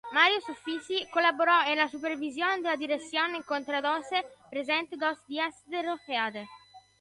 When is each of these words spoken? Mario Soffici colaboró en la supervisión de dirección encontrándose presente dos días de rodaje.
Mario 0.13 0.39
Soffici 0.41 1.07
colaboró 1.13 1.51
en 1.67 1.77
la 1.77 1.87
supervisión 1.87 2.63
de 2.63 2.75
dirección 2.75 3.35
encontrándose 3.35 4.25
presente 4.49 4.95
dos 4.97 5.23
días 5.27 5.53
de 5.69 5.83
rodaje. 5.83 6.47